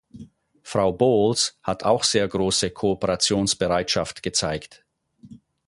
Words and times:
Frau 0.63 0.91
Bowles 0.93 1.59
hat 1.61 1.83
auch 1.83 2.03
sehr 2.03 2.27
große 2.27 2.71
Kooperationsbereitschaft 2.71 4.23
gezeigt. 4.23 4.83